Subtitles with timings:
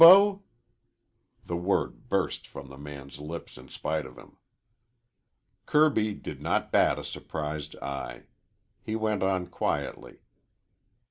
[0.01, 0.39] The
[1.55, 4.37] word burst from the man's lips in spite of him.
[5.67, 8.23] Kirby did not bat a surprised eye.
[8.81, 10.23] He went on quietly.